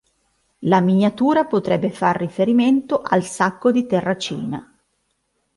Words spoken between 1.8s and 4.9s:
far riferimento al sacco di Terracina.